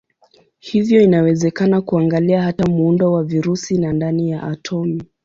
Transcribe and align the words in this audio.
Hivyo 0.59 1.01
inawezekana 1.01 1.81
kuangalia 1.81 2.41
hata 2.41 2.65
muundo 2.65 3.11
wa 3.11 3.23
virusi 3.23 3.77
na 3.77 3.93
ndani 3.93 4.29
ya 4.31 4.43
atomi. 4.43 5.01